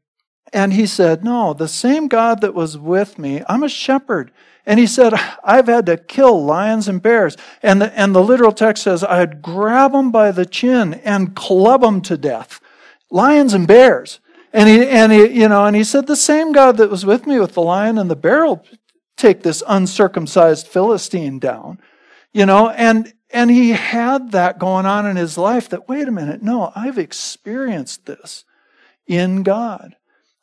[0.52, 4.30] and he said, no, the same God that was with me, I'm a shepherd.
[4.64, 7.36] And he said, I've had to kill lions and bears.
[7.64, 11.80] And the, and the literal text says, I'd grab them by the chin and club
[11.80, 12.60] them to death.
[13.10, 14.20] Lions and bears.
[14.52, 17.26] And he, and he, you know, and he said, the same God that was with
[17.26, 18.64] me with the lion and the bear will
[19.16, 21.78] take this uncircumcised Philistine down.
[22.32, 26.12] You know, and, and he had that going on in his life that, wait a
[26.12, 28.44] minute, no, I've experienced this
[29.06, 29.96] in God.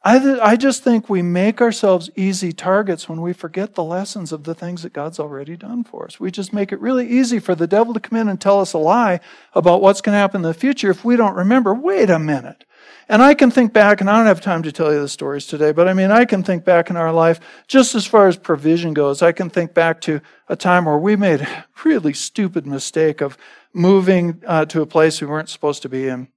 [0.03, 4.31] I, th- I just think we make ourselves easy targets when we forget the lessons
[4.31, 6.19] of the things that God's already done for us.
[6.19, 8.73] We just make it really easy for the devil to come in and tell us
[8.73, 9.19] a lie
[9.53, 12.63] about what's going to happen in the future if we don't remember, wait a minute.
[13.09, 15.47] And I can think back, and I don't have time to tell you the stories
[15.47, 18.37] today, but I mean, I can think back in our life, just as far as
[18.37, 22.67] provision goes, I can think back to a time where we made a really stupid
[22.67, 23.37] mistake of
[23.73, 26.27] moving uh, to a place we weren't supposed to be in.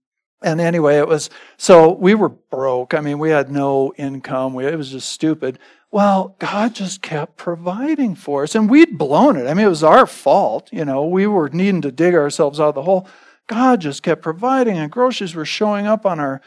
[0.42, 2.94] And anyway, it was, so we were broke.
[2.94, 4.54] I mean, we had no income.
[4.54, 5.58] We, it was just stupid.
[5.90, 9.46] Well, God just kept providing for us and we'd blown it.
[9.46, 10.68] I mean, it was our fault.
[10.72, 13.08] You know, we were needing to dig ourselves out of the hole.
[13.48, 16.40] God just kept providing and groceries were showing up on our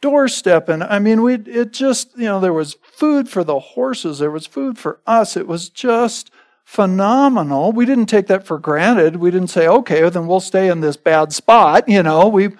[0.00, 0.68] doorstep.
[0.68, 4.30] And I mean, we it just, you know, there was food for the horses, there
[4.30, 5.36] was food for us.
[5.36, 6.30] It was just
[6.64, 7.72] phenomenal.
[7.72, 9.16] We didn't take that for granted.
[9.16, 11.88] We didn't say, okay, then we'll stay in this bad spot.
[11.88, 12.50] You know, we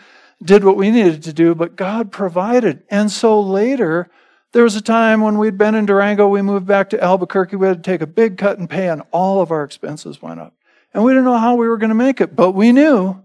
[0.43, 2.83] did what we needed to do, but God provided.
[2.91, 4.09] And so later,
[4.53, 7.69] there was a time when we'd been in Durango, we moved back to Albuquerque, we
[7.69, 10.55] had to take a big cut and pay, and all of our expenses went up.
[10.93, 13.23] And we didn't know how we were going to make it, but we knew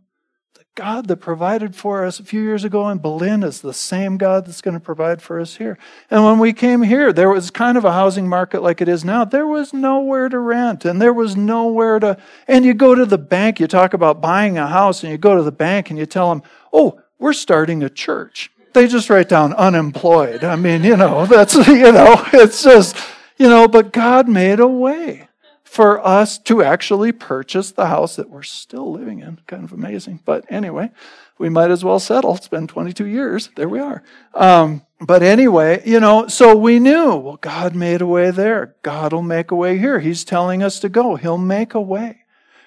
[0.53, 4.17] the God that provided for us a few years ago in Berlin is the same
[4.17, 5.79] God that's going to provide for us here.
[6.11, 9.03] And when we came here, there was kind of a housing market like it is
[9.03, 9.25] now.
[9.25, 12.17] There was nowhere to rent and there was nowhere to,
[12.47, 15.35] and you go to the bank, you talk about buying a house and you go
[15.35, 18.51] to the bank and you tell them, oh, we're starting a church.
[18.73, 20.43] They just write down unemployed.
[20.43, 22.97] I mean, you know, that's, you know, it's just,
[23.37, 25.29] you know, but God made a way
[25.63, 29.39] for us to actually purchase the house that we're still living in.
[29.47, 30.21] Kind of amazing.
[30.23, 30.91] But anyway,
[31.37, 32.35] we might as well settle.
[32.35, 33.49] It's been 22 years.
[33.55, 34.01] There we are.
[34.33, 38.75] Um, but anyway, you know, so we knew, well, God made a way there.
[38.83, 39.99] God will make a way here.
[39.99, 41.15] He's telling us to go.
[41.15, 42.23] He'll make a way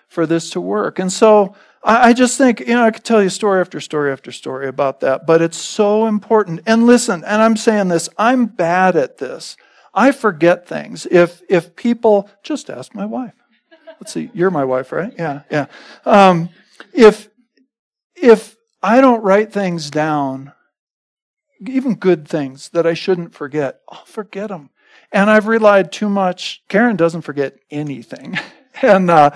[0.07, 0.99] for this to work.
[0.99, 4.33] And so I, just think, you know, I could tell you story after story after
[4.33, 6.61] story about that, but it's so important.
[6.67, 9.57] And listen, and I'm saying this, I'm bad at this.
[9.95, 11.07] I forget things.
[11.07, 13.35] If, if people, just ask my wife.
[14.01, 15.13] Let's see, you're my wife, right?
[15.19, 15.67] Yeah, yeah.
[16.05, 16.51] Um,
[16.93, 17.29] if,
[18.15, 20.53] if I don't write things down,
[21.67, 24.71] even good things that I shouldn't forget, I'll forget them.
[25.11, 26.63] And I've relied too much.
[26.69, 28.39] Karen doesn't forget anything.
[28.83, 29.31] and uh,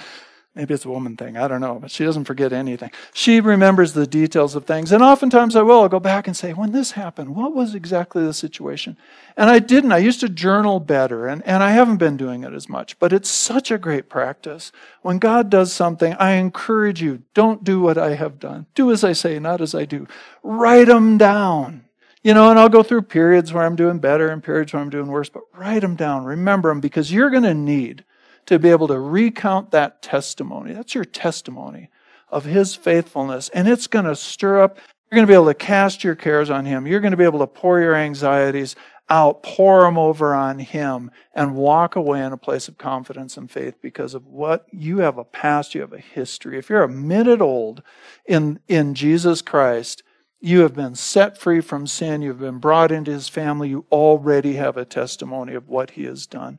[0.54, 2.90] maybe it's a woman thing, I don't know, but she doesn't forget anything.
[3.14, 4.92] She remembers the details of things.
[4.92, 5.80] And oftentimes I will.
[5.80, 8.98] I'll go back and say, when this happened, what was exactly the situation?
[9.36, 9.92] And I didn't.
[9.92, 12.98] I used to journal better, and, and I haven't been doing it as much.
[12.98, 14.72] But it's such a great practice.
[15.00, 18.66] When God does something, I encourage you don't do what I have done.
[18.74, 20.06] Do as I say, not as I do.
[20.42, 21.84] Write them down.
[22.22, 24.90] You know, and I'll go through periods where I'm doing better and periods where I'm
[24.90, 26.24] doing worse, but write them down.
[26.24, 28.04] Remember them because you're going to need
[28.46, 30.72] to be able to recount that testimony.
[30.72, 31.88] That's your testimony
[32.28, 33.48] of His faithfulness.
[33.50, 34.78] And it's going to stir up,
[35.10, 36.86] you're going to be able to cast your cares on Him.
[36.86, 38.74] You're going to be able to pour your anxieties
[39.08, 43.50] out, pour them over on Him, and walk away in a place of confidence and
[43.50, 46.58] faith because of what you have a past, you have a history.
[46.58, 47.82] If you're a minute old
[48.24, 50.02] in, in Jesus Christ,
[50.40, 52.20] you have been set free from sin.
[52.20, 53.68] You've been brought into his family.
[53.68, 56.58] You already have a testimony of what he has done.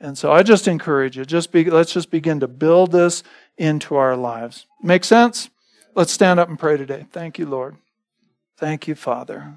[0.00, 3.22] And so I just encourage you, just be, let's just begin to build this
[3.58, 4.66] into our lives.
[4.82, 5.50] Make sense?
[5.94, 7.06] Let's stand up and pray today.
[7.12, 7.76] Thank you, Lord.
[8.56, 9.54] Thank you, Father.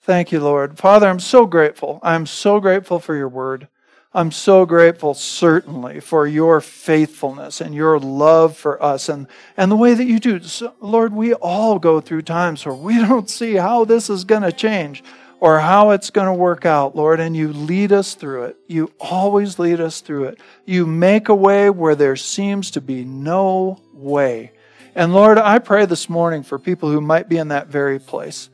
[0.00, 0.78] Thank you, Lord.
[0.78, 2.00] Father, I'm so grateful.
[2.02, 3.68] I'm so grateful for your word.
[4.14, 9.76] I'm so grateful, certainly, for your faithfulness and your love for us and, and the
[9.76, 10.40] way that you do.
[10.42, 14.42] So, Lord, we all go through times where we don't see how this is going
[14.42, 15.02] to change
[15.42, 18.56] or how it's going to work out, Lord, and you lead us through it.
[18.68, 20.38] You always lead us through it.
[20.66, 24.52] You make a way where there seems to be no way.
[24.94, 28.50] And Lord, I pray this morning for people who might be in that very place.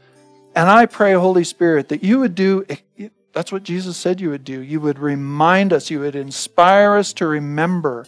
[0.57, 2.65] And I pray, Holy Spirit, that you would do
[3.35, 4.59] that's what Jesus said you would do.
[4.63, 8.07] You would remind us, you would inspire us to remember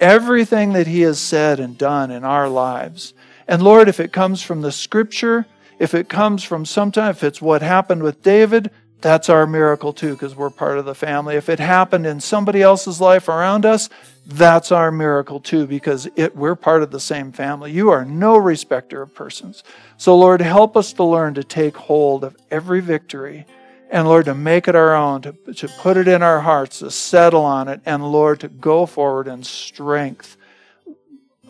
[0.00, 3.12] everything that He has said and done in our lives.
[3.46, 5.44] And Lord, if it comes from the scripture,
[5.82, 8.70] if it comes from sometime, if it's what happened with David,
[9.00, 11.34] that's our miracle too, because we're part of the family.
[11.34, 13.88] If it happened in somebody else's life around us,
[14.24, 17.72] that's our miracle too, because it, we're part of the same family.
[17.72, 19.64] You are no respecter of persons.
[19.96, 23.44] So, Lord, help us to learn to take hold of every victory
[23.90, 26.92] and Lord, to make it our own, to, to put it in our hearts, to
[26.92, 30.36] settle on it, and Lord, to go forward in strength,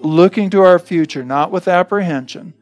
[0.01, 2.55] looking to our future, not with apprehension,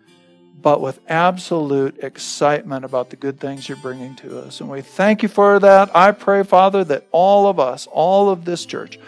[0.63, 4.61] but with absolute excitement about the good things you're bringing to us.
[4.61, 5.95] And we thank you for that.
[5.95, 8.99] I pray, Father, that all of us, all of this church,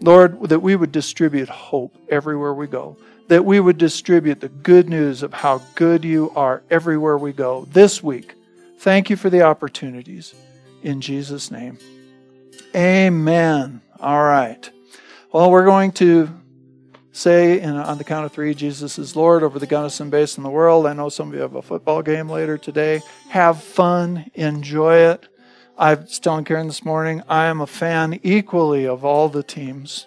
[0.00, 2.96] Lord, that we would distribute hope everywhere we go,
[3.28, 7.66] that we would distribute the good news of how good you are everywhere we go
[7.72, 8.34] this week
[8.82, 10.34] Thank you for the opportunities.
[10.82, 11.78] In Jesus' name.
[12.74, 13.80] Amen.
[14.00, 14.68] All right.
[15.30, 16.28] Well, we're going to
[17.12, 20.50] say on the count of three, Jesus is Lord over the Gunnison Basin in the
[20.50, 20.86] world.
[20.86, 23.02] I know some of you have a football game later today.
[23.28, 25.28] Have fun, enjoy it.
[25.78, 30.06] I was telling Karen this morning, I am a fan equally of all the teams.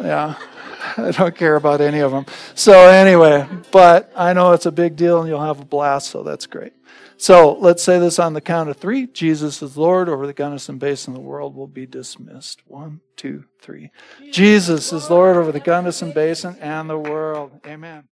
[0.00, 0.34] Yeah,
[0.96, 2.26] I don't care about any of them.
[2.54, 6.22] So, anyway, but I know it's a big deal and you'll have a blast, so
[6.22, 6.72] that's great.
[7.16, 9.06] So let's say this on the count of three.
[9.06, 11.14] Jesus is Lord over the Gunnison Basin.
[11.14, 12.62] The world will be dismissed.
[12.66, 13.90] One, two, three.
[14.30, 17.52] Jesus is Lord over the Gunnison Basin and the world.
[17.66, 18.08] Amen.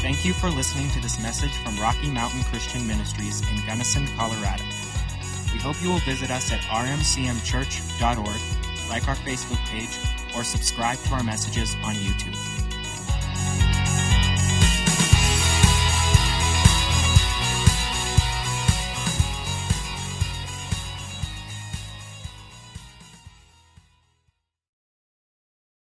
[0.00, 4.64] Thank you for listening to this message from Rocky Mountain Christian Ministries in Gunnison, Colorado.
[5.52, 8.57] We hope you will visit us at rmcmchurch.org
[8.88, 9.98] like our Facebook page,
[10.34, 12.36] or subscribe to our messages on YouTube.